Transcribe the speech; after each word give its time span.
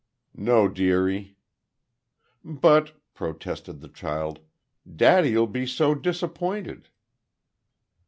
"No, 0.33 0.67
dearie." 0.67 1.37
"But," 2.43 2.93
protested 3.13 3.81
the 3.81 3.87
child, 3.87 4.39
"daddy'll 4.95 5.45
be 5.45 5.67
so 5.67 5.93
disappointed!" 5.93 6.87